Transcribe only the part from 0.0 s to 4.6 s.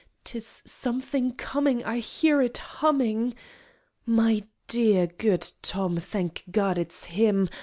_'Tis something comin' I hear it hummin'.... My